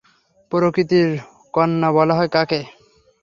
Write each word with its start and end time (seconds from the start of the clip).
প্রকৃতির 0.51 1.07
কন্যা 1.53 1.89
বলা 1.91 2.13
হয় 2.15 2.29
কাকে? 2.29 2.59